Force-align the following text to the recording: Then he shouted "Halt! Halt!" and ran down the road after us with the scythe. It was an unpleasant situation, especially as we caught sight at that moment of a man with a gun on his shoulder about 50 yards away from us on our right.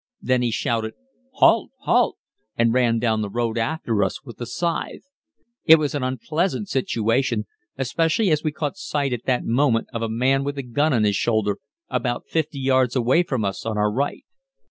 Then 0.19 0.41
he 0.41 0.49
shouted 0.49 0.95
"Halt! 1.33 1.69
Halt!" 1.81 2.17
and 2.57 2.73
ran 2.73 2.97
down 2.97 3.21
the 3.21 3.29
road 3.29 3.55
after 3.59 4.03
us 4.03 4.23
with 4.23 4.37
the 4.37 4.47
scythe. 4.47 5.03
It 5.65 5.77
was 5.77 5.93
an 5.93 6.01
unpleasant 6.01 6.69
situation, 6.69 7.45
especially 7.77 8.31
as 8.31 8.41
we 8.43 8.51
caught 8.51 8.77
sight 8.77 9.13
at 9.13 9.25
that 9.25 9.45
moment 9.45 9.89
of 9.93 10.01
a 10.01 10.09
man 10.09 10.43
with 10.43 10.57
a 10.57 10.63
gun 10.63 10.91
on 10.91 11.03
his 11.03 11.15
shoulder 11.15 11.59
about 11.87 12.25
50 12.27 12.57
yards 12.57 12.95
away 12.95 13.21
from 13.21 13.45
us 13.45 13.63
on 13.63 13.77
our 13.77 13.91
right. 13.91 14.25